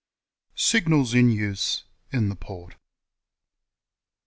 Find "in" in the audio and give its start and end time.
1.13-1.29, 2.11-2.29